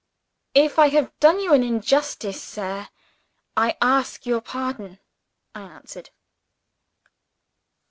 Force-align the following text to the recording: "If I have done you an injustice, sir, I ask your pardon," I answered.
"If 0.55 0.79
I 0.79 0.87
have 0.87 1.13
done 1.19 1.39
you 1.39 1.53
an 1.53 1.61
injustice, 1.61 2.41
sir, 2.41 2.89
I 3.55 3.77
ask 3.83 4.25
your 4.25 4.41
pardon," 4.41 4.97
I 5.53 5.61
answered. 5.61 6.09